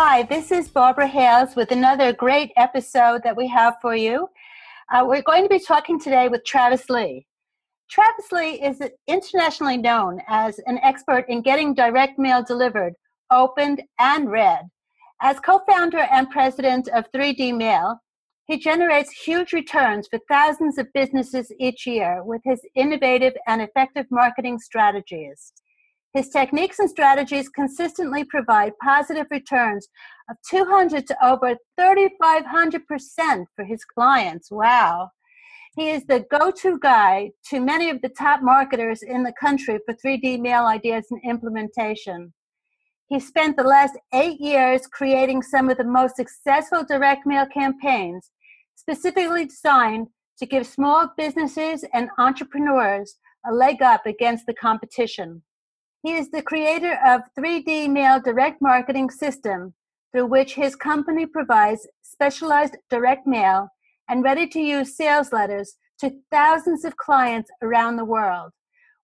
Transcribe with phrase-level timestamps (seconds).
[0.00, 4.28] Hi, this is Barbara Hales with another great episode that we have for you.
[4.92, 7.26] Uh, we're going to be talking today with Travis Lee.
[7.90, 12.94] Travis Lee is internationally known as an expert in getting direct mail delivered
[13.32, 14.68] opened, and read.
[15.20, 17.98] As co founder and president of 3D Mail,
[18.46, 24.06] he generates huge returns for thousands of businesses each year with his innovative and effective
[24.12, 25.52] marketing strategies.
[26.18, 29.86] His techniques and strategies consistently provide positive returns
[30.28, 34.50] of 200 to over 3,500% for his clients.
[34.50, 35.10] Wow.
[35.76, 39.78] He is the go to guy to many of the top marketers in the country
[39.86, 42.34] for 3D mail ideas and implementation.
[43.08, 48.32] He spent the last eight years creating some of the most successful direct mail campaigns,
[48.74, 50.08] specifically designed
[50.40, 53.14] to give small businesses and entrepreneurs
[53.48, 55.42] a leg up against the competition.
[56.02, 59.74] He is the creator of 3D Mail Direct Marketing System,
[60.12, 63.68] through which his company provides specialized direct mail
[64.08, 68.52] and ready to use sales letters to thousands of clients around the world.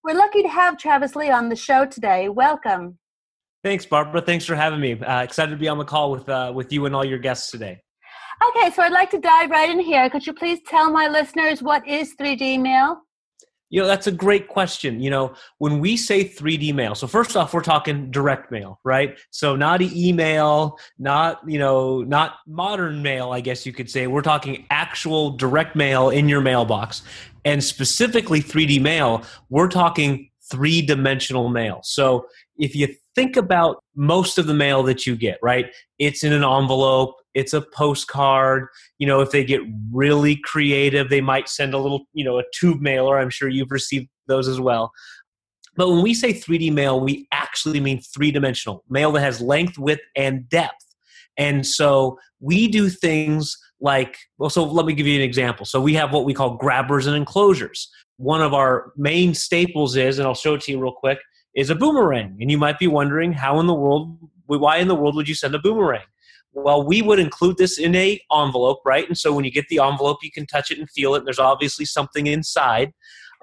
[0.04, 2.28] We're lucky to have Travis Lee on the show today.
[2.28, 2.98] Welcome.
[3.64, 4.20] Thanks, Barbara.
[4.20, 4.92] Thanks for having me.
[4.92, 7.50] Uh, excited to be on the call with uh, with you and all your guests
[7.50, 7.80] today.
[8.50, 10.08] Okay, so I'd like to dive right in here.
[10.10, 13.00] Could you please tell my listeners what is 3D mail?
[13.74, 15.00] You know, that's a great question.
[15.00, 19.18] You know, when we say 3D mail, so first off, we're talking direct mail, right?
[19.30, 24.06] So not email, not, you know, not modern mail, I guess you could say.
[24.06, 27.02] We're talking actual direct mail in your mailbox.
[27.44, 31.80] And specifically 3D mail, we're talking three dimensional mail.
[31.82, 32.26] So
[32.56, 35.66] if you think about most of the mail that you get, right?
[35.98, 38.68] It's in an envelope, it's a postcard.
[38.98, 39.60] You know, if they get
[39.92, 43.18] really creative, they might send a little, you know, a tube mailer.
[43.18, 44.92] I'm sure you've received those as well.
[45.76, 49.78] But when we say 3D mail, we actually mean three dimensional mail that has length,
[49.78, 50.84] width, and depth.
[51.36, 55.66] And so we do things like, well, so let me give you an example.
[55.66, 57.90] So we have what we call grabbers and enclosures.
[58.16, 61.18] One of our main staples is, and I'll show it to you real quick,
[61.56, 62.36] is a boomerang.
[62.40, 65.34] And you might be wondering how in the world, why in the world would you
[65.34, 66.04] send a boomerang?
[66.54, 69.06] Well, we would include this in a envelope, right?
[69.06, 71.18] And so when you get the envelope, you can touch it and feel it.
[71.18, 72.92] And there's obviously something inside.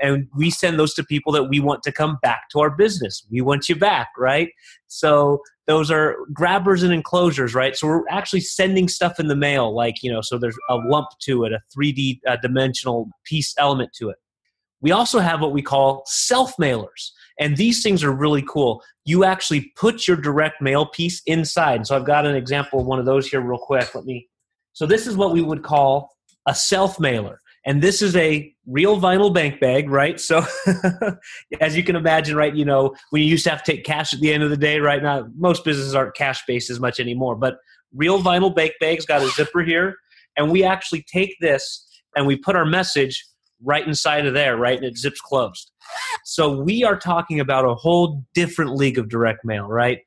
[0.02, 3.26] And we send those to people that we want to come back to our business.
[3.30, 4.50] We want you back, right?
[4.88, 7.76] So those are grabbers and enclosures, right?
[7.76, 11.08] So we're actually sending stuff in the mail, like, you know, so there's a lump
[11.24, 14.18] to it, a 3D uh, dimensional piece element to it.
[14.82, 17.12] We also have what we call self mailers.
[17.40, 18.84] And these things are really cool.
[19.06, 21.88] You actually put your direct mail piece inside.
[21.88, 23.94] So I've got an example of one of those here, real quick.
[23.96, 24.28] Let me.
[24.74, 26.10] So this is what we would call
[26.48, 27.40] a self mailer.
[27.66, 30.20] And this is a real vinyl bank bag, right?
[30.20, 30.44] So,
[31.62, 34.16] as you can imagine, right, you know, when you used to have to take cash
[34.16, 37.00] at the end of the day, right now, most businesses aren't cash based as much
[37.00, 37.36] anymore.
[37.36, 37.58] But
[37.94, 39.96] real vinyl bank bags got a zipper here.
[40.38, 43.24] And we actually take this and we put our message
[43.64, 44.78] right inside of there, right?
[44.78, 45.72] And it zips closed.
[46.26, 50.00] So we are talking about a whole different league of direct mail, right?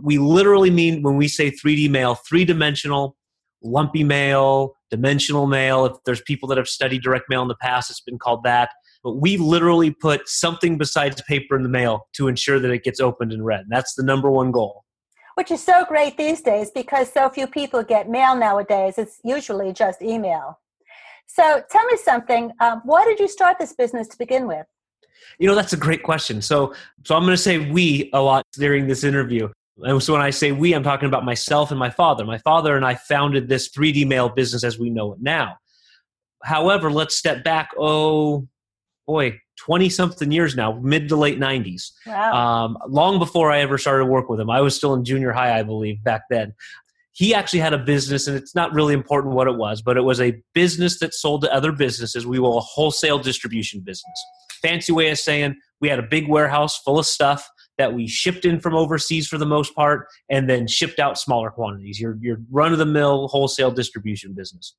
[0.00, 3.16] We literally mean when we say 3D mail, three dimensional,
[3.62, 5.86] lumpy mail, dimensional mail.
[5.86, 8.70] If there's people that have studied direct mail in the past, it's been called that.
[9.02, 13.00] But we literally put something besides paper in the mail to ensure that it gets
[13.00, 13.60] opened and read.
[13.60, 14.84] And That's the number one goal.
[15.34, 18.94] Which is so great these days because so few people get mail nowadays.
[18.98, 20.60] It's usually just email.
[21.26, 22.52] So tell me something.
[22.60, 24.66] Um, why did you start this business to begin with?
[25.38, 26.42] You know, that's a great question.
[26.42, 26.74] So,
[27.04, 29.48] so I'm going to say we a lot during this interview.
[29.78, 32.24] And so when I say we, I'm talking about myself and my father.
[32.24, 35.56] My father and I founded this 3D mail business as we know it now.
[36.44, 37.70] However, let's step back.
[37.76, 38.46] Oh,
[39.06, 41.90] boy, 20 something years now, mid to late 90s.
[42.06, 42.32] Wow.
[42.32, 44.50] Um, long before I ever started to work with him.
[44.50, 46.54] I was still in junior high, I believe, back then
[47.14, 50.02] he actually had a business and it's not really important what it was but it
[50.02, 52.26] was a business that sold to other businesses.
[52.26, 54.24] We were a wholesale distribution business.
[54.60, 58.44] Fancy way of saying we had a big warehouse full of stuff that we shipped
[58.44, 61.98] in from overseas for the most part and then shipped out smaller quantities.
[61.98, 64.74] Your, your run-of-the-mill wholesale distribution business.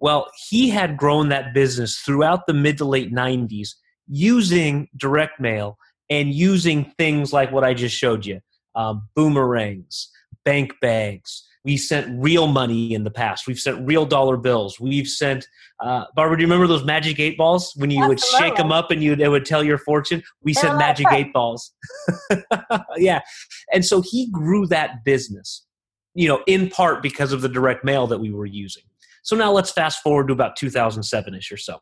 [0.00, 3.70] Well he had grown that business throughout the mid to late 90s
[4.06, 5.78] using direct mail
[6.10, 8.38] and using things like what i just showed you
[8.74, 10.10] um, boomerangs
[10.44, 13.46] bank bags We sent real money in the past.
[13.46, 14.78] We've sent real dollar bills.
[14.78, 15.48] We've sent,
[15.80, 18.90] uh, Barbara, do you remember those magic eight balls when you would shake them up
[18.90, 20.22] and you it would tell your fortune?
[20.42, 21.72] We sent magic eight balls.
[22.96, 23.20] yeah.
[23.72, 25.64] And so he grew that business,
[26.14, 28.84] you know, in part because of the direct mail that we were using.
[29.22, 31.80] So now let's fast forward to about 2007 ish or so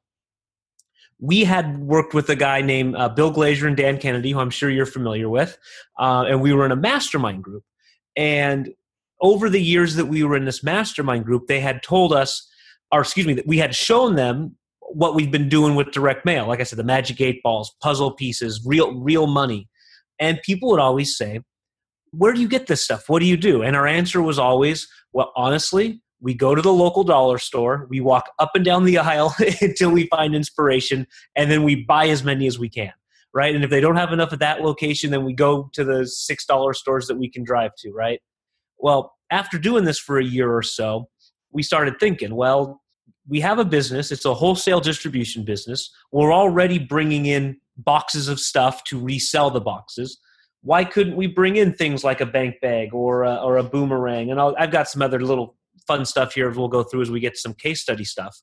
[1.22, 4.50] we had worked with a guy named uh, Bill Glazer and Dan Kennedy, who I'm
[4.50, 5.56] sure you're familiar with,
[5.96, 7.62] uh, and we were in a mastermind group.
[8.16, 8.70] And
[9.22, 12.48] over the years that we were in this mastermind group, they had told us,
[12.90, 16.46] or excuse me, that we had shown them what we've been doing with direct mail.
[16.46, 19.68] Like I said, the magic eight balls, puzzle pieces, real real money.
[20.18, 21.40] And people would always say,
[22.10, 23.08] "Where do you get this stuff?
[23.08, 26.72] What do you do?" And our answer was always, "Well, honestly, we go to the
[26.72, 31.50] local dollar store, we walk up and down the aisle until we find inspiration, and
[31.50, 32.92] then we buy as many as we can,
[33.34, 33.54] right?
[33.54, 36.76] And if they don't have enough at that location, then we go to the $6
[36.76, 38.20] stores that we can drive to, right?
[38.82, 41.08] Well, after doing this for a year or so,
[41.52, 42.82] we started thinking, well,
[43.26, 45.90] we have a business, it's a wholesale distribution business.
[46.10, 50.18] We're already bringing in boxes of stuff to resell the boxes
[50.62, 54.30] why couldn't we bring in things like a bank bag or a, or a boomerang?
[54.30, 55.56] And i have got some other little
[55.86, 58.40] fun stuff here we'll go through as we get some case study stuff.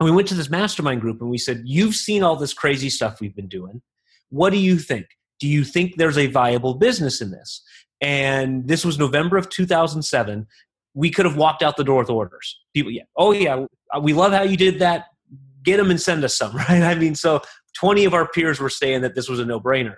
[0.00, 2.90] And we went to this mastermind group and we said, You've seen all this crazy
[2.90, 3.82] stuff we've been doing.
[4.30, 5.06] What do you think?
[5.38, 7.62] Do you think there's a viable business in this?
[8.00, 10.46] And this was November of 2007.
[10.94, 12.58] We could have walked out the door with orders.
[12.74, 13.66] People, yeah, oh yeah,
[14.00, 15.06] we love how you did that.
[15.62, 16.82] Get them and send us some, right?
[16.82, 17.40] I mean, so
[17.78, 19.96] 20 of our peers were saying that this was a no brainer.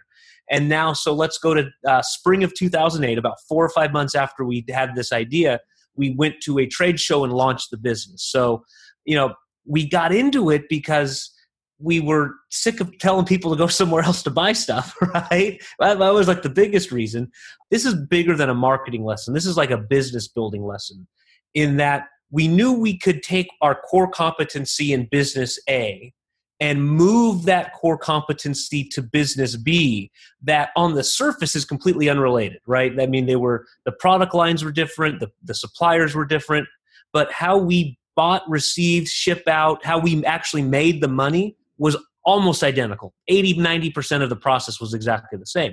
[0.51, 4.15] And now, so let's go to uh, spring of 2008, about four or five months
[4.15, 5.61] after we had this idea
[5.99, 8.23] we went to a trade show and launched the business.
[8.23, 8.65] So,
[9.05, 9.35] you know,
[9.67, 11.31] we got into it because
[11.81, 15.63] we were sick of telling people to go somewhere else to buy stuff, right?
[15.79, 17.31] That was like the biggest reason.
[17.71, 19.35] This is bigger than a marketing lesson.
[19.35, 21.07] This is like a business building lesson
[21.55, 26.13] in that we knew we could take our core competency in business A
[26.61, 30.11] and move that core competency to business B
[30.43, 32.93] that on the surface is completely unrelated, right?
[33.01, 36.67] I mean, they were the product lines were different, the, the suppliers were different,
[37.13, 42.63] but how we bought, received, ship out, how we actually made the money was almost
[42.63, 43.15] identical.
[43.29, 45.73] 80, 90% of the process was exactly the same.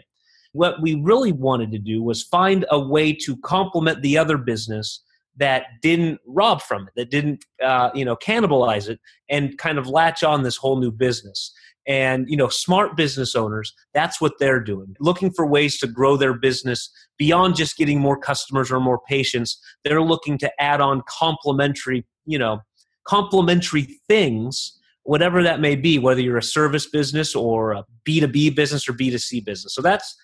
[0.53, 5.01] What we really wanted to do was find a way to complement the other business
[5.37, 8.99] that didn't rob from it, that didn't uh, you know cannibalize it,
[9.29, 11.53] and kind of latch on this whole new business.
[11.87, 16.15] And you know, smart business owners, that's what they're doing, looking for ways to grow
[16.15, 19.61] their business beyond just getting more customers or more patients.
[19.83, 22.61] They're looking to add on complementary, you know,
[23.05, 28.89] complementary things whatever that may be, whether you're a service business or a B2B business
[28.89, 29.73] or B2C business.
[29.73, 30.15] So that's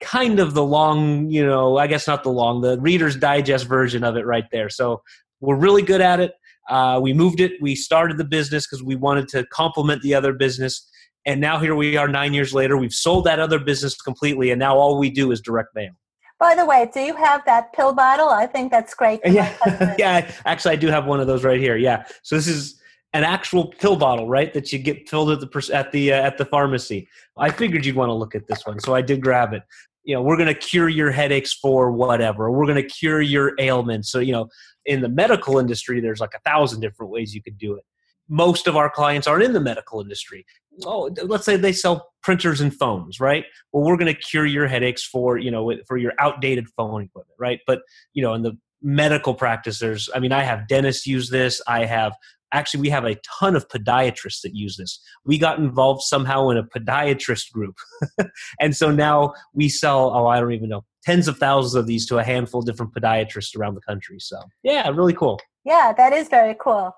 [0.00, 4.04] kind of the long, you know, I guess not the long, the Reader's Digest version
[4.04, 4.68] of it right there.
[4.68, 5.02] So
[5.40, 6.32] we're really good at it.
[6.68, 7.52] Uh, we moved it.
[7.62, 10.86] We started the business because we wanted to complement the other business.
[11.24, 12.76] And now here we are nine years later.
[12.76, 14.50] We've sold that other business completely.
[14.50, 15.92] And now all we do is direct mail.
[16.40, 18.28] By the way, do you have that pill bottle?
[18.28, 19.20] I think that's great.
[19.24, 19.52] Yeah,
[19.98, 20.30] yeah.
[20.44, 21.76] Actually, I do have one of those right here.
[21.76, 22.04] Yeah.
[22.22, 22.77] So this is
[23.14, 24.52] an actual pill bottle, right?
[24.52, 27.08] That you get filled at the at the uh, at the pharmacy.
[27.36, 29.62] I figured you'd want to look at this one, so I did grab it
[30.08, 32.50] you know, we're going to cure your headaches for whatever.
[32.50, 34.10] We're going to cure your ailments.
[34.10, 34.48] So, you know,
[34.86, 37.84] in the medical industry, there's like a thousand different ways you could do it.
[38.26, 40.46] Most of our clients aren't in the medical industry.
[40.86, 43.44] Oh, let's say they sell printers and phones, right?
[43.70, 47.36] Well, we're going to cure your headaches for, you know, for your outdated phone equipment,
[47.38, 47.60] right?
[47.66, 47.82] But,
[48.14, 51.60] you know, in the medical practice, there's, I mean, I have dentists use this.
[51.66, 52.14] I have
[52.52, 55.00] actually we have a ton of podiatrists that use this.
[55.24, 57.76] We got involved somehow in a podiatrist group.
[58.60, 62.06] And so now we sell oh i don't even know tens of thousands of these
[62.06, 64.18] to a handful of different podiatrists around the country.
[64.18, 65.40] So yeah really cool.
[65.64, 66.94] Yeah that is very cool.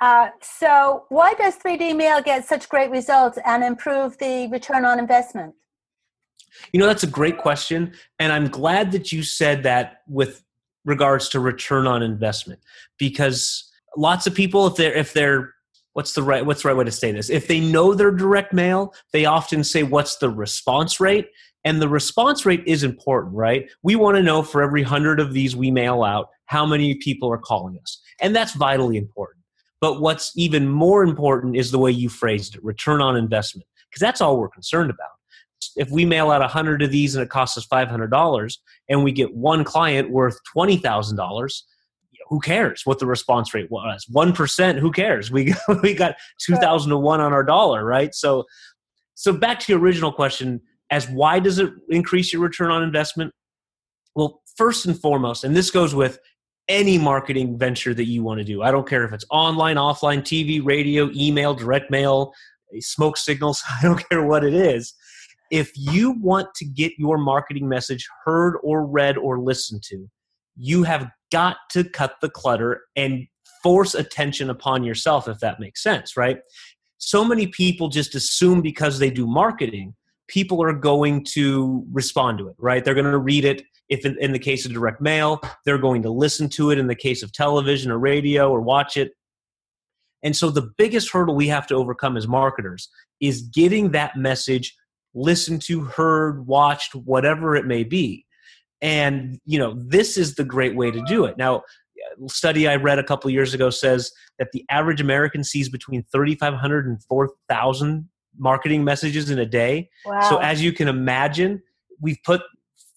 [0.00, 4.98] Uh, so why does 3d mail get such great results and improve the return on
[4.98, 5.54] investment?
[6.72, 10.42] You know that's a great question and i'm glad that you said that with
[10.86, 12.60] regards to return on investment
[12.98, 15.54] because lots of people if they're if they're
[15.92, 17.30] what's the right what's the right way to say this?
[17.30, 21.28] If they know their direct mail they often say what's the response rate?
[21.64, 23.68] And the response rate is important right?
[23.82, 27.30] We want to know for every 100 of these we mail out how many people
[27.32, 28.00] are calling us.
[28.20, 29.44] And that's vitally important.
[29.80, 34.00] But what's even more important is the way you phrased it return on investment because
[34.00, 35.10] that's all we're concerned about.
[35.76, 39.34] If we mail out 100 of these and it costs us $500 and we get
[39.34, 41.62] one client worth $20000
[42.28, 44.06] who cares what the response rate was?
[44.10, 45.30] One percent, who cares?
[45.30, 48.14] We got, we got two thousand to one on our dollar, right?
[48.14, 48.44] So,
[49.14, 53.32] so back to your original question: as why does it increase your return on investment?
[54.14, 56.18] Well, first and foremost, and this goes with
[56.68, 58.62] any marketing venture that you want to do.
[58.62, 62.32] I don't care if it's online, offline, TV, radio, email, direct mail,
[62.74, 64.94] eh, smoke signals, I don't care what it is.
[65.50, 70.08] If you want to get your marketing message heard or read or listened to,
[70.56, 73.26] you have got to cut the clutter and
[73.62, 76.38] force attention upon yourself, if that makes sense, right?
[76.98, 79.94] So many people just assume because they do marketing,
[80.28, 82.84] people are going to respond to it, right?
[82.84, 83.62] They're going to read it.
[83.88, 86.88] If in, in, the case of direct mail, they're going to listen to it in
[86.88, 89.12] the case of television or radio or watch it.
[90.24, 92.88] And so the biggest hurdle we have to overcome as marketers
[93.20, 94.76] is getting that message
[95.14, 98.25] listened to, heard, watched, whatever it may be.
[98.82, 101.38] And, you know, this is the great way to do it.
[101.38, 101.62] Now,
[102.26, 106.86] study I read a couple years ago says that the average American sees between 3,500
[106.86, 109.88] and 4,000 marketing messages in a day.
[110.04, 110.20] Wow.
[110.28, 111.62] So as you can imagine,
[112.00, 112.42] we've put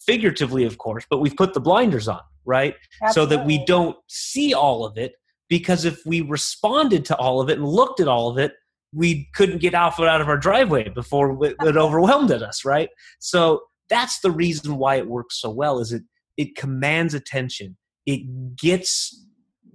[0.06, 2.76] figuratively, of course, but we've put the blinders on, right?
[3.04, 3.36] Absolutely.
[3.36, 5.14] So that we don't see all of it.
[5.50, 8.54] Because if we responded to all of it and looked at all of it,
[8.94, 12.90] we couldn't get Alpha out of our driveway before it, it overwhelmed at us, right?
[13.20, 15.80] So that's the reason why it works so well.
[15.80, 16.04] Is it
[16.40, 17.76] it commands attention.
[18.06, 19.26] It gets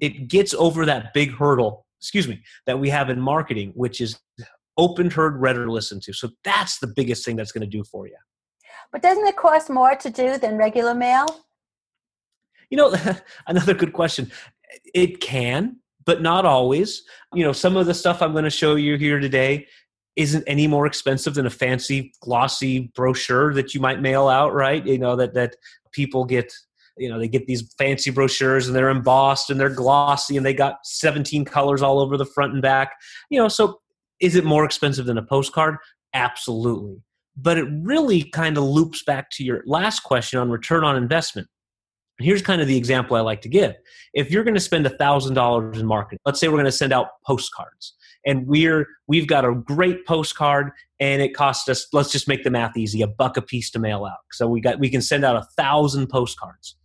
[0.01, 1.87] it gets over that big hurdle.
[2.01, 4.19] Excuse me, that we have in marketing, which is
[4.77, 6.13] opened, heard, read, or listened to.
[6.13, 8.17] So that's the biggest thing that's going to do for you.
[8.93, 11.27] But doesn't it cost more to do than regular mail?
[12.71, 12.95] You know,
[13.47, 14.31] another good question.
[14.95, 17.03] It can, but not always.
[17.33, 19.67] You know, some of the stuff I'm going to show you here today
[20.17, 24.85] isn't any more expensive than a fancy glossy brochure that you might mail out, right?
[24.87, 25.57] You know, that that
[25.93, 26.53] people get
[26.97, 30.55] you know they get these fancy brochures and they're embossed and they're glossy and they
[30.55, 32.93] got 17 colors all over the front and back
[33.31, 33.81] you know so
[34.21, 35.77] is it more expensive than a postcard?
[36.13, 37.03] Absolutely.
[37.37, 41.49] But it really kind of loops back to your last question on return on investment.
[42.21, 43.75] Here's kind of the example I like to give.
[44.13, 47.09] If you're going to spend $1,000 in marketing, let's say we're going to send out
[47.27, 47.95] postcards
[48.25, 52.51] and we're we've got a great postcard and it costs us let's just make the
[52.51, 54.19] math easy a buck a piece to mail out.
[54.33, 56.77] So we got we can send out a thousand postcards.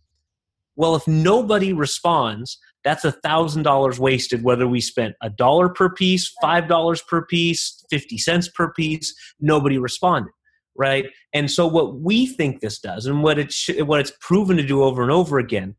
[0.76, 5.90] Well if nobody responds that's a thousand dollars wasted whether we spent a dollar per
[5.90, 10.32] piece five dollars per piece 50 cents per piece nobody responded
[10.80, 14.56] right and so what we think this does and what it sh- what it's proven
[14.56, 15.74] to do over and over again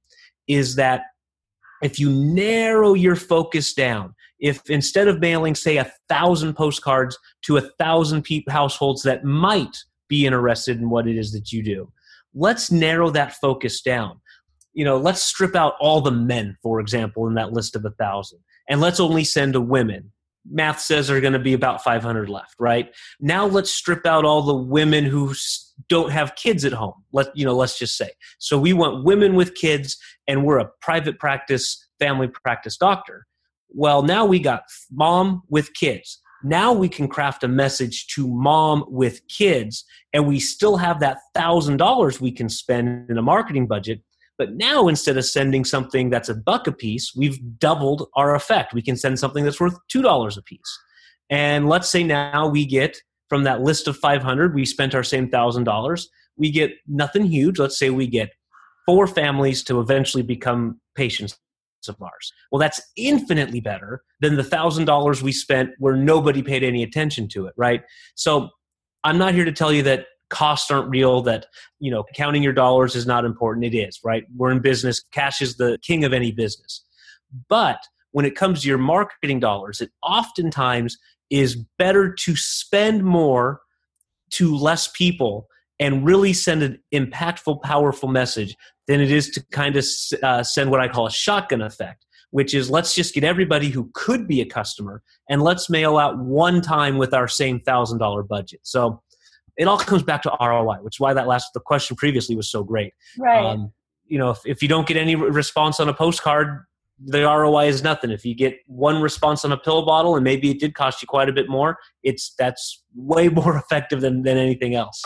[0.47, 1.01] is that
[1.81, 7.57] if you narrow your focus down if instead of mailing say a thousand postcards to
[7.57, 9.75] a thousand pe- households that might
[10.07, 11.91] be interested in what it is that you do
[12.33, 14.21] let's narrow that focus down
[14.73, 17.91] you know, let's strip out all the men, for example, in that list of a
[17.91, 18.39] thousand,
[18.69, 20.11] and let's only send to women.
[20.49, 22.93] Math says are going to be about 500 left, right?
[23.19, 25.33] Now let's strip out all the women who
[25.87, 27.03] don't have kids at home.
[27.11, 28.11] Let you know, let's just say.
[28.39, 33.27] So we want women with kids, and we're a private practice, family practice doctor.
[33.69, 36.19] Well, now we got mom with kids.
[36.43, 41.19] Now we can craft a message to mom with kids, and we still have that
[41.35, 44.01] thousand dollars we can spend in a marketing budget
[44.41, 48.73] but now instead of sending something that's a buck a piece, we've doubled our effect.
[48.73, 50.79] We can send something that's worth $2 a piece.
[51.29, 52.97] And let's say now we get
[53.29, 56.05] from that list of 500, we spent our same $1,000.
[56.37, 57.59] We get nothing huge.
[57.59, 58.31] Let's say we get
[58.87, 61.37] four families to eventually become patients
[61.87, 62.33] of ours.
[62.51, 67.45] Well, that's infinitely better than the $1,000 we spent where nobody paid any attention to
[67.45, 67.83] it, right?
[68.15, 68.49] So
[69.03, 71.45] I'm not here to tell you that costs aren't real that
[71.79, 73.65] you know counting your dollars is not important.
[73.65, 74.23] It is right?
[74.35, 75.03] We're in business.
[75.11, 76.83] Cash is the king of any business.
[77.47, 77.79] But
[78.11, 80.97] when it comes to your marketing dollars it oftentimes
[81.29, 83.61] is better to spend more
[84.31, 85.47] to less people
[85.79, 88.55] and really send an impactful powerful message
[88.87, 89.85] than it is to kind of
[90.23, 93.89] uh, send what i call a shotgun effect which is let's just get everybody who
[93.93, 98.23] could be a customer and let's mail out one time with our same thousand dollar
[98.23, 98.61] budget.
[98.63, 99.01] So
[99.57, 102.49] it all comes back to ROI, which is why that last the question previously was
[102.49, 102.93] so great.
[103.17, 103.43] Right.
[103.43, 103.71] Um,
[104.05, 106.65] you know, if, if you don't get any response on a postcard,
[107.03, 108.11] the ROI is nothing.
[108.11, 111.07] If you get one response on a pill bottle and maybe it did cost you
[111.07, 115.01] quite a bit more, it's that's way more effective than, than anything else.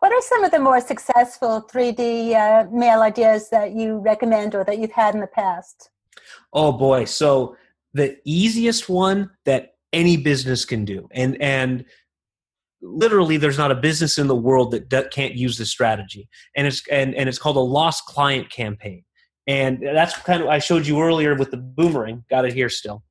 [0.00, 4.62] What are some of the more successful 3D uh, mail ideas that you recommend or
[4.64, 5.88] that you've had in the past?
[6.52, 7.56] Oh boy, so
[7.94, 11.84] the easiest one that any business can do, and and
[12.84, 16.86] literally there's not a business in the world that, can't use this strategy and it's
[16.88, 19.02] and, and it's called a lost client campaign
[19.46, 23.02] and that's kind of i showed you earlier with the boomerang got it here still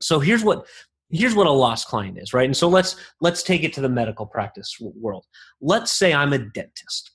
[0.00, 0.66] so here's what
[1.10, 3.88] here's what a lost client is right and so let's let's take it to the
[3.88, 5.24] medical practice world
[5.60, 7.10] let's say i'm a dentist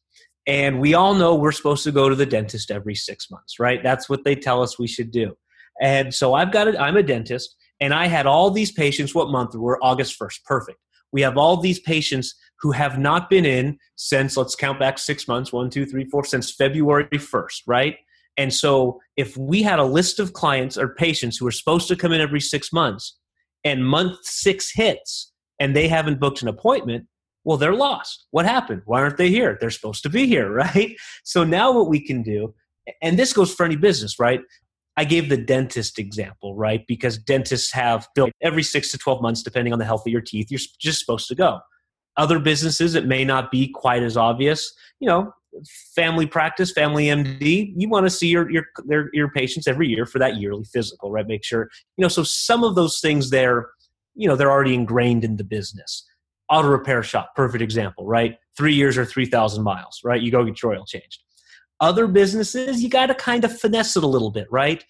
[0.45, 3.81] And we all know we're supposed to go to the dentist every six months, right?
[3.81, 5.35] That's what they tell us we should do.
[5.81, 9.15] And so I've got it, I'm a dentist, and I had all these patients.
[9.15, 9.55] What month?
[9.55, 10.43] We're August 1st.
[10.45, 10.77] Perfect.
[11.13, 15.27] We have all these patients who have not been in since, let's count back six
[15.27, 17.97] months one, two, three, four, since February 1st, right?
[18.37, 21.95] And so if we had a list of clients or patients who are supposed to
[21.95, 23.17] come in every six months
[23.63, 27.05] and month six hits and they haven't booked an appointment,
[27.43, 28.25] well, they're lost.
[28.31, 28.81] What happened?
[28.85, 29.57] Why aren't they here?
[29.59, 30.95] They're supposed to be here, right?
[31.23, 32.55] So now what we can do,
[33.01, 34.41] and this goes for any business, right?
[34.95, 36.85] I gave the dentist example, right?
[36.87, 40.21] Because dentists have built every six to 12 months, depending on the health of your
[40.21, 41.59] teeth, you're just supposed to go.
[42.15, 44.71] Other businesses, it may not be quite as obvious.
[44.99, 45.33] You know,
[45.95, 50.05] family practice, family MD, you want to see your, your, their, your patients every year
[50.05, 51.25] for that yearly physical, right?
[51.25, 53.69] Make sure, you know, so some of those things there,
[54.13, 56.05] you know, they're already ingrained in the business.
[56.49, 58.37] Auto repair shop, perfect example, right?
[58.55, 60.21] Three years or 3,000 miles, right?
[60.21, 61.22] You go get your oil changed
[61.83, 64.83] other businesses, you got to kind of finesse it a little bit, right?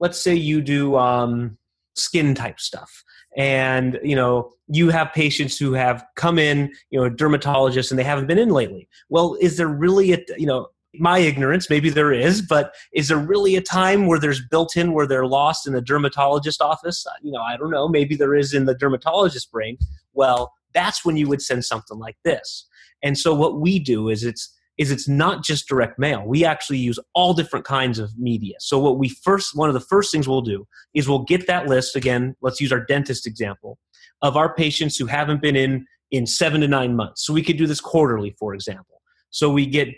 [0.00, 1.58] Let's say you do um,
[1.94, 3.04] skin type stuff
[3.36, 7.98] and you know you have patients who have come in you know a dermatologist and
[7.98, 8.88] they haven't been in lately.
[9.08, 13.18] Well is there really a you know my ignorance maybe there is but is there
[13.18, 17.04] really a time where there's built in where they're lost in the dermatologist office?
[17.22, 19.78] You know i don't know maybe there is in the dermatologist brain.
[20.12, 22.66] Well that's when you would send something like this.
[23.02, 26.24] And so what we do is it's is it's not just direct mail.
[26.26, 28.56] We actually use all different kinds of media.
[28.58, 31.66] So what we first one of the first things we'll do is we'll get that
[31.66, 33.78] list again, let's use our dentist example
[34.22, 37.24] of our patients who haven't been in in 7 to 9 months.
[37.26, 39.00] So we could do this quarterly for example.
[39.30, 39.88] So we get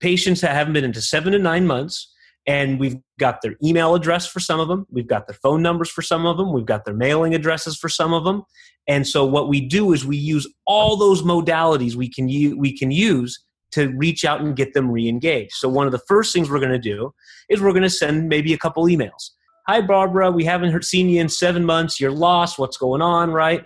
[0.00, 2.12] patients that haven't been into 7 to 9 months
[2.46, 5.90] and we've got their email address for some of them, we've got their phone numbers
[5.90, 8.42] for some of them, we've got their mailing addresses for some of them.
[8.88, 12.76] And so what we do is we use all those modalities we can u- we
[12.76, 13.38] can use
[13.72, 15.54] to reach out and get them re-engaged.
[15.54, 17.12] So one of the first things we're going to do
[17.48, 19.30] is we're going to send maybe a couple emails.
[19.68, 22.00] Hi Barbara, we haven't heard, seen you in 7 months.
[22.00, 22.58] You're lost.
[22.58, 23.64] What's going on, right?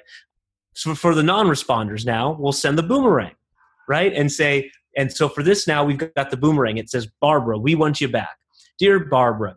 [0.75, 3.35] So for the non-responders now, we'll send the boomerang,
[3.89, 4.13] right?
[4.13, 6.77] And say and so for this now we've got the boomerang.
[6.77, 8.37] It says Barbara, we want you back.
[8.79, 9.57] Dear Barbara,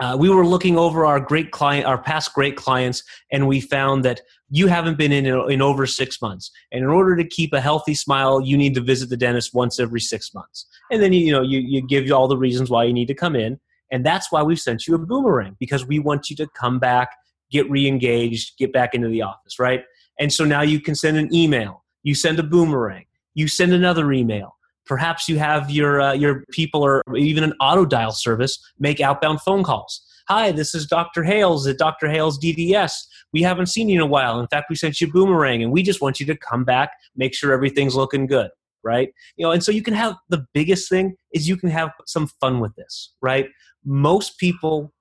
[0.00, 4.04] uh, we were looking over our great client, our past great clients, and we found
[4.04, 6.50] that you haven't been in in over six months.
[6.72, 9.80] And in order to keep a healthy smile, you need to visit the dentist once
[9.80, 10.66] every six months.
[10.90, 13.08] And then you, you know you, you give you all the reasons why you need
[13.08, 13.58] to come in,
[13.90, 17.10] and that's why we've sent you a boomerang because we want you to come back,
[17.50, 19.82] get re-engaged, get back into the office, right?
[20.20, 24.12] And so now you can send an email, you send a boomerang, you send another
[24.12, 24.57] email
[24.88, 29.40] Perhaps you have your uh, your people or even an auto dial service make outbound
[29.42, 30.02] phone calls.
[30.28, 31.22] Hi, this is Dr.
[31.22, 32.08] Hales at Dr.
[32.08, 32.92] Hales DDS.
[33.32, 34.40] We haven't seen you in a while.
[34.40, 37.34] In fact, we sent you boomerang, and we just want you to come back, make
[37.34, 38.50] sure everything's looking good,
[38.82, 39.10] right?
[39.36, 42.26] You know, and so you can have the biggest thing is you can have some
[42.40, 43.48] fun with this, right?
[43.84, 44.92] Most people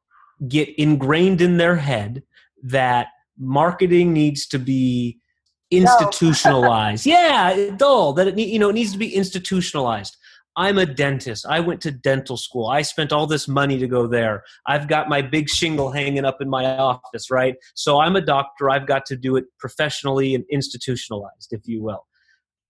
[0.47, 2.23] get ingrained in their head
[2.63, 5.19] that marketing needs to be
[5.71, 7.05] institutionalized.
[7.05, 8.13] yeah, dull.
[8.13, 10.17] That it you know it needs to be institutionalized.
[10.57, 11.45] I'm a dentist.
[11.47, 12.65] I went to dental school.
[12.65, 14.43] I spent all this money to go there.
[14.65, 17.55] I've got my big shingle hanging up in my office, right?
[17.75, 18.71] So I'm a doctor.
[18.71, 22.07] I've got to do it professionally and institutionalized, if you will.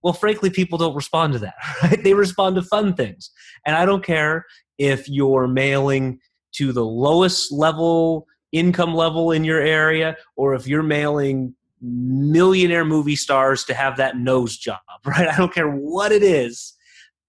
[0.02, 2.04] Well, frankly, people don't respond to that, right?
[2.04, 3.30] They respond to fun things.
[3.66, 4.44] And I don't care
[4.76, 6.20] if you're mailing
[6.56, 13.16] to the lowest level income level in your area or if you're mailing millionaire movie
[13.16, 15.28] stars to have that nose job, right?
[15.28, 16.74] I don't care what it is.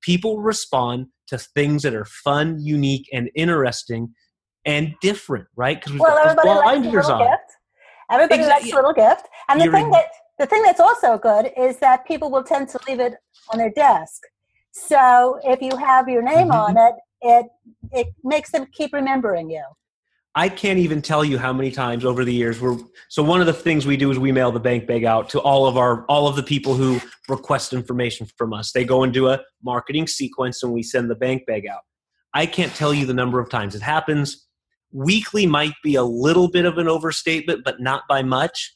[0.02, 4.14] People respond to things that are fun, unique, and interesting
[4.66, 5.80] and different, right?
[5.80, 7.20] Because we've well, got those blinders on.
[7.20, 7.42] Gift.
[8.12, 8.72] Everybody exactly.
[8.72, 9.28] likes a little gift.
[9.50, 10.06] And the thing that
[10.40, 13.14] the thing that's also good is that people will tend to leave it
[13.52, 14.22] on their desk.
[14.72, 16.78] So if you have your name mm-hmm.
[16.78, 17.46] on it, it
[17.92, 19.64] it makes them keep remembering you.
[20.36, 22.78] I can't even tell you how many times over the years we're
[23.10, 25.39] so one of the things we do is we mail the bank bag out to
[25.39, 28.72] all of our all of the people who request information from us.
[28.72, 31.82] They go and do a marketing sequence and we send the bank bag out.
[32.34, 34.48] I can't tell you the number of times it happens.
[34.92, 38.76] Weekly might be a little bit of an overstatement, but not by much.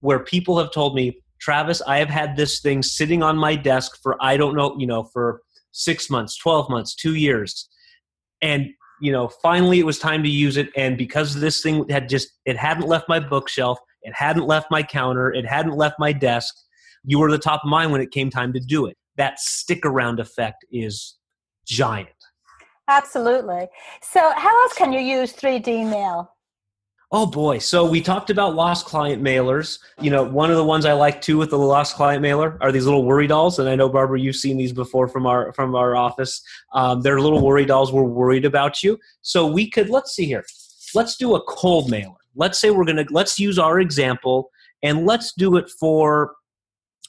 [0.00, 3.98] Where people have told me, Travis, I have had this thing sitting on my desk
[4.00, 7.68] for I don't know, you know, for six months, 12 months, two years.
[8.40, 10.70] And you know, finally it was time to use it.
[10.76, 14.82] And because this thing had just, it hadn't left my bookshelf, it hadn't left my
[14.82, 16.54] counter, it hadn't left my desk,
[17.04, 18.96] you were the top of mind when it came time to do it.
[19.16, 21.16] That stick around effect is
[21.66, 22.08] giant.
[22.88, 23.68] Absolutely.
[24.02, 26.30] So, how else can you use 3D mail?
[27.16, 27.58] Oh boy.
[27.58, 29.78] So we talked about lost client mailers.
[30.00, 32.72] You know, one of the ones I like too with the lost client mailer are
[32.72, 33.60] these little worry dolls.
[33.60, 36.42] And I know Barbara, you've seen these before from our from our office.
[36.72, 37.92] Um, they're little worry dolls.
[37.92, 38.98] We're worried about you.
[39.22, 40.44] So we could let's see here.
[40.92, 42.16] Let's do a cold mailer.
[42.34, 44.50] Let's say we're gonna let's use our example
[44.82, 46.34] and let's do it for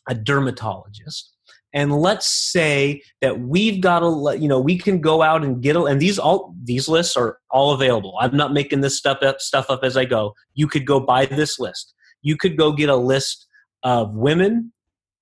[0.07, 1.34] a dermatologist
[1.75, 5.75] and let's say that we've got to you know we can go out and get
[5.75, 8.17] and these all these lists are all available.
[8.19, 10.33] I'm not making this stuff up stuff up as i go.
[10.55, 11.93] You could go buy this list.
[12.21, 13.45] You could go get a list
[13.83, 14.71] of women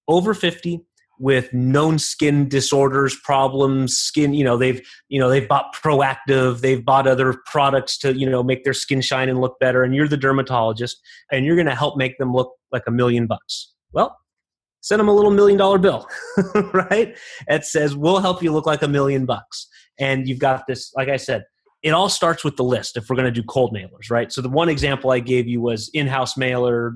[0.08, 0.86] over 50
[1.20, 6.84] with known skin disorders problems skin you know they've you know they've bought Proactiv they've
[6.84, 10.08] bought other products to you know make their skin shine and look better and you're
[10.08, 11.00] the dermatologist
[11.32, 13.74] and you're going to help make them look like a million bucks.
[13.92, 14.18] Well
[14.84, 16.08] send them a little million dollar bill,
[16.74, 17.18] right?
[17.48, 19.68] It says, we'll help you look like a million bucks.
[19.98, 21.46] And you've got this, like I said,
[21.82, 24.32] it all starts with the list if we're going to do cold mailers, right?
[24.32, 26.96] So the one example I gave you was in-house mailer,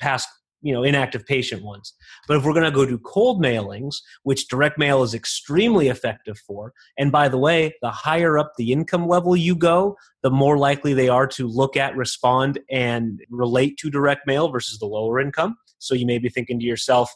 [0.00, 0.28] past,
[0.62, 1.92] you know, inactive patient ones.
[2.28, 6.38] But if we're going to go do cold mailings, which direct mail is extremely effective
[6.46, 10.56] for, and by the way, the higher up the income level you go, the more
[10.56, 15.20] likely they are to look at, respond, and relate to direct mail versus the lower
[15.20, 15.56] income.
[15.78, 17.12] So you may be thinking to yourself,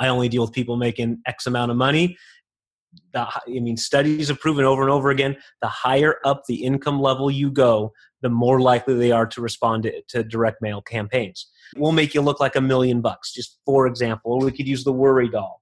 [0.00, 2.16] I only deal with people making X amount of money.
[3.12, 7.00] The, I mean, studies have proven over and over again the higher up the income
[7.00, 11.48] level you go, the more likely they are to respond to, to direct mail campaigns.
[11.76, 14.84] We'll make you look like a million bucks, just for example, or we could use
[14.84, 15.60] the worry doll.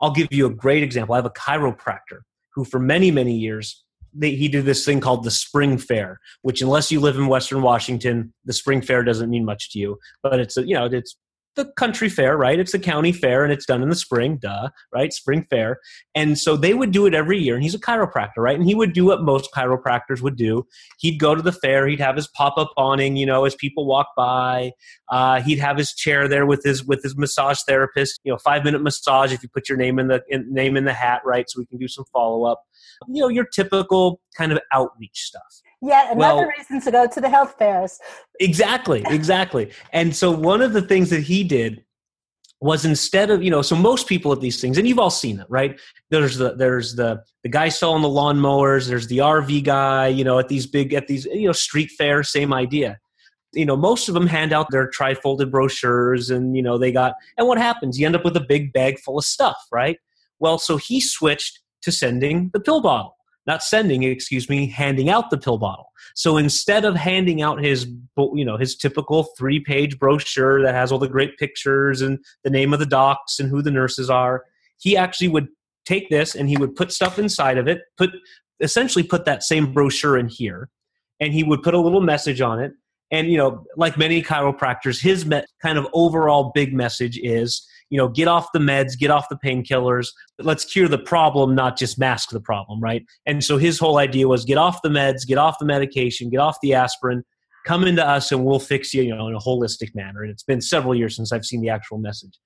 [0.00, 1.14] I'll give you a great example.
[1.14, 2.20] I have a chiropractor
[2.54, 3.84] who, for many, many years,
[4.18, 7.60] they, he did this thing called the spring fair which unless you live in western
[7.60, 11.16] washington the spring fair doesn't mean much to you but it's a, you know it's
[11.56, 12.58] the country fair, right?
[12.58, 15.12] It's a county fair and it's done in the spring, duh, right?
[15.12, 15.80] Spring fair.
[16.14, 17.54] And so they would do it every year.
[17.54, 18.56] And he's a chiropractor, right?
[18.56, 20.66] And he would do what most chiropractors would do.
[20.98, 23.86] He'd go to the fair, he'd have his pop up awning, you know, as people
[23.86, 24.72] walk by.
[25.10, 28.64] Uh, he'd have his chair there with his with his massage therapist, you know, five
[28.64, 31.46] minute massage if you put your name in the in, name in the hat, right?
[31.48, 32.62] So we can do some follow up.
[33.08, 35.62] You know, your typical kind of outreach stuff.
[35.82, 37.98] Yeah, another well, reason to go to the health fairs.
[38.40, 39.70] Exactly, exactly.
[39.92, 41.84] and so one of the things that he did
[42.60, 45.40] was instead of you know so most people at these things and you've all seen
[45.40, 45.78] it right?
[46.10, 50.38] There's the there's the the guy selling the lawnmowers there's the rv guy you know
[50.38, 52.98] at these big at these you know street fair same idea.
[53.52, 57.14] You know most of them hand out their trifolded brochures and you know they got
[57.36, 57.98] and what happens?
[57.98, 59.98] You end up with a big bag full of stuff right?
[60.38, 65.30] Well so he switched to sending the pill bottle not sending, excuse me, handing out
[65.30, 65.92] the pill bottle.
[66.14, 70.98] So instead of handing out his, you know, his typical three-page brochure that has all
[70.98, 74.44] the great pictures and the name of the docs and who the nurses are,
[74.78, 75.48] he actually would
[75.84, 78.10] take this and he would put stuff inside of it, put
[78.60, 80.68] essentially put that same brochure in here,
[81.20, 82.72] and he would put a little message on it.
[83.10, 87.98] And you know, like many chiropractors, his me- kind of overall big message is you
[87.98, 90.08] know, get off the meds, get off the painkillers.
[90.38, 93.04] Let's cure the problem, not just mask the problem, right?
[93.26, 96.40] And so his whole idea was get off the meds, get off the medication, get
[96.40, 97.24] off the aspirin,
[97.66, 100.22] come into us and we'll fix you, you know, in a holistic manner.
[100.22, 102.38] And it's been several years since I've seen the actual message.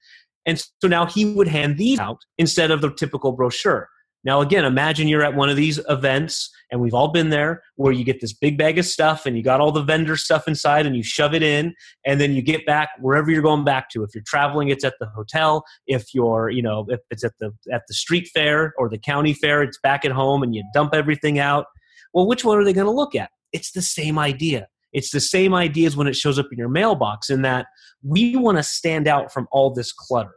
[0.46, 3.88] And so now he would hand these out instead of the typical brochure.
[4.24, 7.93] Now, again, imagine you're at one of these events, and we've all been there, where
[7.93, 10.87] you get this big bag of stuff and you got all the vendor stuff inside
[10.87, 11.75] and you shove it in,
[12.07, 14.03] and then you get back wherever you're going back to.
[14.03, 15.65] If you're traveling, it's at the hotel.
[15.87, 19.33] If you're, you know, if it's at the at the street fair or the county
[19.33, 21.67] fair, it's back at home and you dump everything out.
[22.13, 23.31] Well, which one are they going to look at?
[23.53, 24.69] It's the same idea.
[24.93, 27.67] It's the same idea as when it shows up in your mailbox, in that
[28.03, 30.33] we want to stand out from all this clutter.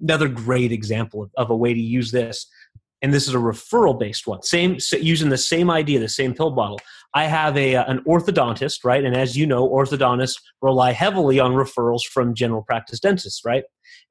[0.00, 2.46] Another great example of, of a way to use this
[3.02, 4.42] and this is a referral based one.
[4.42, 6.80] Same using the same idea the same pill bottle.
[7.14, 9.04] I have a uh, an orthodontist right?
[9.04, 13.64] And as you know orthodontists rely heavily on referrals from general practice dentists right?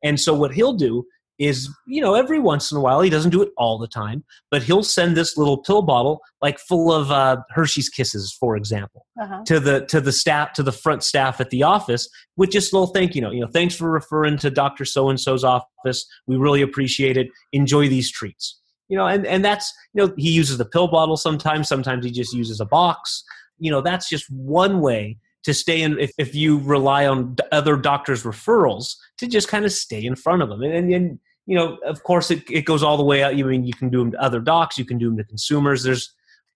[0.04, 1.06] And so what he'll do
[1.38, 4.26] is you know every once in a while he doesn't do it all the time
[4.52, 9.06] but he'll send this little pill bottle like full of uh, hershey's kisses for example
[9.20, 9.42] uh-huh.
[9.46, 12.76] to the to the staff to the front staff at the office with just a
[12.76, 13.34] little thank you note.
[13.34, 16.06] You know thanks for referring to dr so and so's office.
[16.28, 17.30] We really appreciate it.
[17.54, 21.16] Enjoy these treats you know and and that's you know he uses the pill bottle
[21.16, 23.24] sometimes sometimes he just uses a box.
[23.60, 27.78] You know that's just one way to stay in if, if you rely on other
[27.78, 31.78] doctors referrals to just kind of stay in front of them and, and, you know
[31.86, 34.00] of course it, it goes all the way out you I mean you can do
[34.00, 35.84] them to other docs you can do them to consumers.
[35.84, 36.14] There's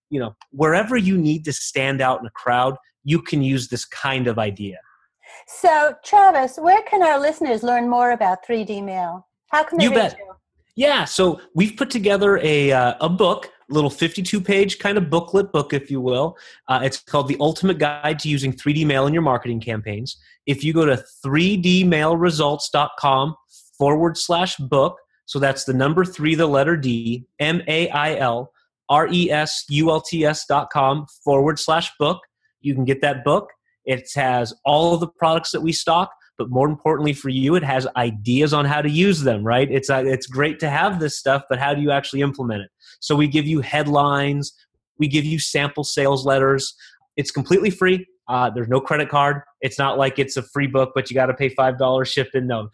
[0.10, 3.86] you know wherever you need to stand out in a crowd you can use this
[3.86, 4.78] kind of idea.
[5.48, 9.28] So travis where can our listeners learn more about 3d mail?
[9.50, 10.16] How can they you bet.
[10.18, 10.33] you?
[10.76, 15.50] Yeah, so we've put together a uh, a book little 52 page kind of booklet
[15.52, 16.38] book, if you will.
[16.68, 20.18] Uh, it's called The Ultimate Guide to Using 3D Mail in Your Marketing Campaigns.
[20.46, 23.36] If you go to 3dmailresults.com
[23.78, 28.52] forward slash book, so that's the number three, the letter D, M A I L
[28.90, 32.20] R E S U L T S dot com forward slash book.
[32.62, 33.50] You can get that book.
[33.86, 37.64] It has all of the products that we stock, but more importantly for you, it
[37.64, 39.70] has ideas on how to use them, right?
[39.72, 42.72] It's, uh, it's great to have this stuff, but how do you actually implement it?
[43.00, 44.54] So we give you headlines,
[44.98, 46.76] we give you sample sales letters.
[47.18, 48.06] It's completely free.
[48.28, 49.42] Uh, there's no credit card.
[49.62, 52.48] It's not like it's a free book, but you got to pay $5 shipping.
[52.48, 52.70] No,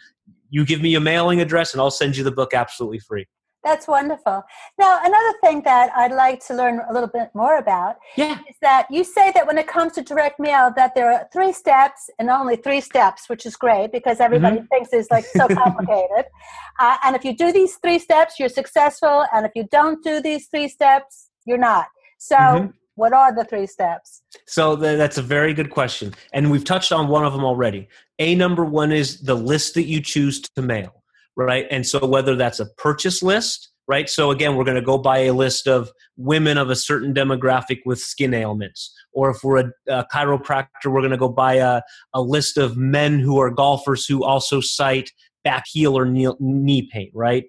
[0.50, 3.26] you give me a mailing address and I'll send you the book absolutely free.
[3.64, 4.44] That's wonderful.
[4.78, 8.40] Now, another thing that I'd like to learn a little bit more about yeah.
[8.50, 11.52] is that you say that when it comes to direct mail, that there are three
[11.52, 14.66] steps and only three steps, which is great because everybody mm-hmm.
[14.68, 16.26] thinks it's like so complicated.
[16.80, 20.22] uh, and if you do these three steps, you're successful, and if you don't do
[20.22, 21.88] these three steps, you're not.
[22.18, 22.68] So, mm-hmm.
[22.96, 24.22] what are the three steps?
[24.46, 27.90] So that's a very good question, and we've touched on one of them already.
[28.20, 30.99] A number one is the list that you choose to mail
[31.36, 31.66] right?
[31.72, 34.08] And so whether that's a purchase list, right?
[34.08, 37.80] So again, we're going to go buy a list of women of a certain demographic
[37.86, 38.94] with skin ailments.
[39.14, 41.82] Or if we're a, a chiropractor, we're going to go buy a,
[42.14, 45.12] a list of men who are golfers who also cite
[45.44, 47.46] back heel or knee, knee pain, right?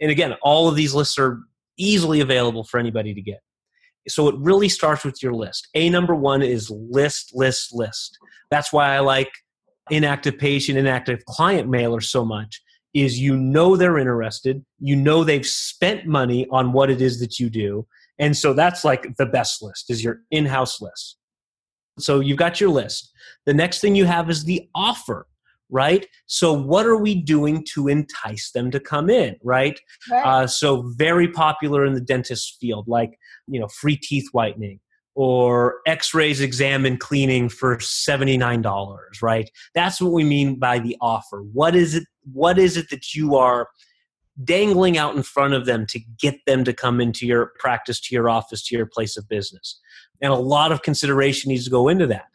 [0.00, 1.40] And again, all of these lists are
[1.76, 3.40] easily available for anybody to get.
[4.08, 5.68] So it really starts with your list.
[5.74, 8.18] A number one is list, list, list.
[8.50, 9.30] That's why I like
[9.90, 12.62] inactive patient, inactive client mailer so much
[12.94, 17.38] is you know they're interested, you know they've spent money on what it is that
[17.38, 17.86] you do.
[18.18, 21.16] And so that's like the best list is your in-house list.
[21.98, 23.10] So you've got your list.
[23.46, 25.26] The next thing you have is the offer,
[25.70, 26.06] right?
[26.26, 29.78] So what are we doing to entice them to come in, right?
[30.10, 30.24] right.
[30.24, 34.80] Uh, so very popular in the dentist field, like you know, free teeth whitening,
[35.14, 41.42] or x-rays exam and cleaning for $79 right that's what we mean by the offer
[41.52, 43.68] what is it what is it that you are
[44.44, 48.14] dangling out in front of them to get them to come into your practice to
[48.14, 49.80] your office to your place of business
[50.20, 52.26] and a lot of consideration needs to go into that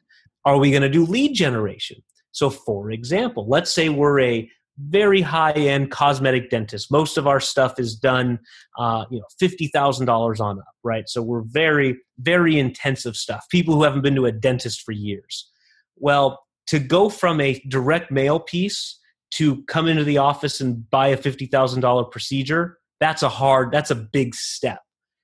[0.46, 5.22] are we going to do lead generation so for example let's say we're a very
[5.22, 6.92] high end cosmetic dentist.
[6.92, 8.40] Most of our stuff is done,
[8.78, 11.10] uh, you know, fifty thousand dollars on up, right?
[11.10, 13.46] So we're very, very intensive stuff.
[13.50, 15.50] People who haven't been to a dentist for years.
[15.96, 19.00] Well, to go from a direct mail piece
[19.32, 23.72] to come into the office and buy a fifty thousand dollar procedure, that's a hard,
[23.72, 24.82] that's a big step.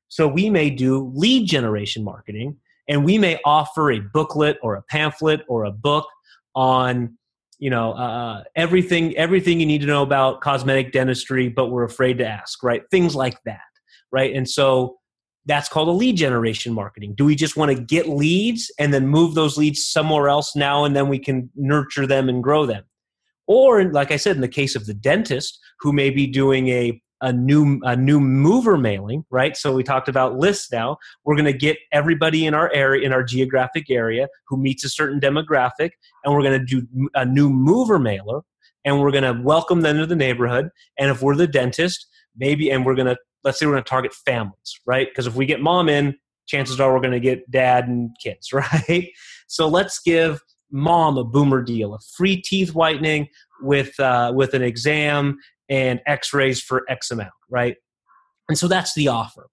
[0.10, 4.82] So we may do lead generation marketing, and we may offer a booklet or a
[4.84, 6.08] pamphlet or a book
[6.56, 7.18] on
[7.60, 12.18] you know uh, everything everything you need to know about cosmetic dentistry but we're afraid
[12.18, 12.84] to ask right?
[12.92, 13.62] Things like that
[14.14, 14.34] right?
[14.36, 14.98] And so
[15.46, 17.16] that's called a lead generation marketing.
[17.16, 20.86] Do we just want to get leads and then move those leads somewhere else now
[20.86, 22.86] and then we can nurture them and grow them
[23.48, 27.02] or like i said in the case of the dentist who may be doing a
[27.24, 29.56] a new a new mover mailing, right?
[29.56, 30.98] So we talked about lists now.
[31.24, 34.90] We're going to get everybody in our area in our geographic area who meets a
[34.90, 35.92] certain demographic
[36.24, 38.42] and we're going to do a new mover mailer
[38.84, 40.68] and we're going to welcome them to the neighborhood
[41.00, 43.90] and if we're the dentist, maybe and we're going to let's say we're going to
[43.90, 45.08] target families, right?
[45.10, 48.52] Because if we get mom in, chances are we're going to get dad and kids,
[48.54, 49.10] right?
[49.48, 50.42] So let's give
[50.74, 53.30] mom a boomer deal, a free teeth whitening
[53.62, 55.38] with uh, with an exam
[55.70, 57.78] and x-rays for x amount right?
[58.50, 59.48] And so that's the offer.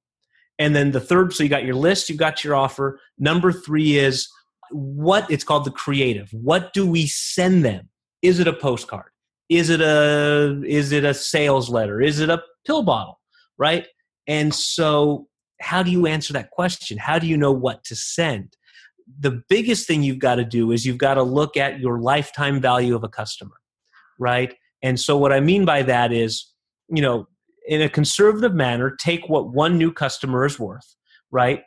[0.59, 2.98] And then the third so you got your list you got your offer.
[3.18, 4.28] Number three is
[4.72, 6.28] what it's called the creative.
[6.33, 7.88] What do we send them?
[8.22, 9.11] Is it a postcard?
[9.48, 12.00] Is it a is it a sales letter?
[12.00, 13.20] Is it a pill bottle
[13.61, 13.87] right?
[14.26, 15.28] And so
[15.61, 16.98] how do you answer that question?
[16.98, 18.56] How do you know what to send
[19.18, 22.61] the biggest thing you've got to do is you've got to look at your lifetime
[22.61, 23.57] value of a customer
[24.18, 26.53] right and so what I mean by that is,
[26.88, 27.27] you know,
[27.66, 30.96] in a conservative manner, take what one new customer is worth,
[31.31, 31.62] right?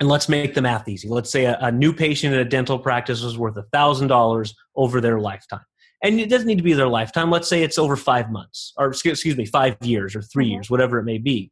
[0.00, 1.08] And let's make the math easy.
[1.08, 5.18] Let's say a, a new patient in a dental practice is worth $1,000 over their
[5.18, 5.64] lifetime.
[6.04, 7.30] And it doesn't need to be their lifetime.
[7.30, 10.52] Let's say it's over five months, or excuse me, five years or 3 mm-hmm.
[10.52, 11.50] years, whatever it may be.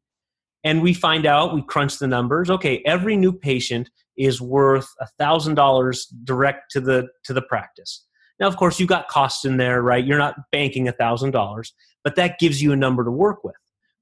[0.62, 2.48] And we find out, we crunch the numbers.
[2.50, 4.88] Okay, every new patient is worth
[5.20, 8.05] $1,000 direct to the to the practice.
[8.38, 10.05] Now, of course, you've got costs in there, right?
[10.05, 11.72] You're not banking a thousand dollars,
[12.05, 13.57] but that gives you a number to work with,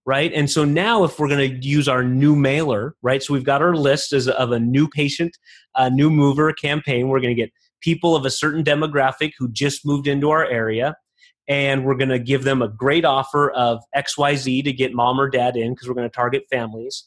[0.05, 0.33] right?
[0.33, 3.23] And so now, if we're going to use our new mailer, right?
[3.23, 5.37] So we've got our list as of a new patient,
[5.77, 7.09] a new mover campaign.
[7.09, 10.97] We're going to get people of a certain demographic who just moved into our area,
[11.47, 15.29] and we're going to give them a great offer of XYZ to get mom or
[15.29, 17.05] dad in because we're going to target families.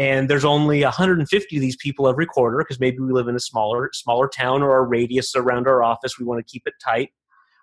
[0.00, 3.40] And there's only 150 of these people every quarter because maybe we live in a
[3.40, 7.10] smaller smaller town or a radius around our office we want to keep it tight.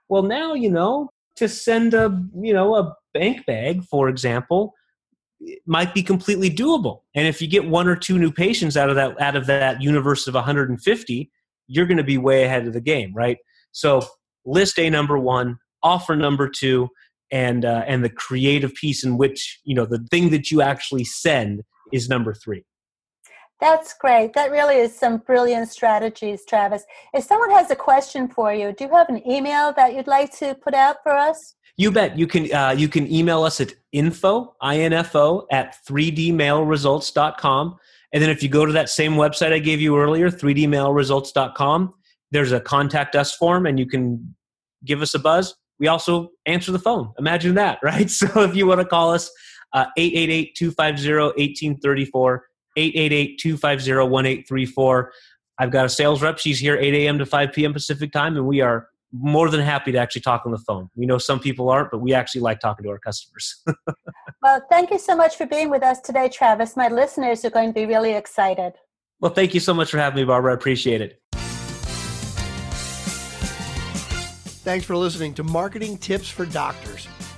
[0.07, 4.75] Well now you know to send a you know a bank bag for example
[5.65, 7.01] might be completely doable.
[7.15, 9.81] And if you get one or two new patients out of that out of that
[9.81, 11.31] universe of 150
[11.69, 13.37] you're going to be way ahead of the game right?
[13.71, 14.05] So
[14.45, 16.89] list a number one offer number two
[17.31, 21.03] and uh, and the creative piece in which you know the thing that you actually
[21.03, 22.63] send is number three.
[23.59, 24.33] That's great.
[24.33, 26.83] That really is some brilliant strategies travis.
[27.13, 30.31] If someone has a question for you do you have an email that you'd like
[30.37, 31.55] to put out for us?
[31.75, 32.17] You bet.
[32.17, 37.77] You can uh, you can email us at info info at 3dmailresults.com
[38.13, 41.93] and then if you go to that same website i gave you earlier 3dmailresults.com
[42.31, 44.35] there's a contact us form and you can
[44.85, 45.55] give us a buzz.
[45.79, 47.13] We also answer the phone.
[47.19, 48.09] Imagine that, right?
[48.09, 49.31] So if you want to call us,
[49.73, 52.45] Uh, 888 250 1834,
[52.77, 55.11] 888 250 1834.
[55.59, 56.37] I've got a sales rep.
[56.37, 57.17] She's here 8 a.m.
[57.17, 57.73] to 5 p.m.
[57.73, 60.89] Pacific time, and we are more than happy to actually talk on the phone.
[60.95, 63.63] We know some people aren't, but we actually like talking to our customers.
[64.41, 66.75] well, thank you so much for being with us today, Travis.
[66.75, 68.73] My listeners are going to be really excited.
[69.19, 70.51] Well, thank you so much for having me, Barbara.
[70.51, 71.21] I appreciate it.
[74.63, 77.07] Thanks for listening to Marketing Tips for Doctors.